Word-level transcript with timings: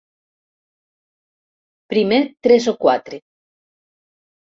Primer 1.93 2.19
tres 2.47 2.65
o 2.73 2.73
quatre. 2.87 3.17